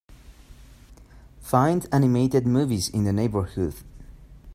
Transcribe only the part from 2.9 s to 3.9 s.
the neighborhood.